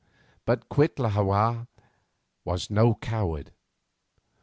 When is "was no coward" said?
2.43-3.51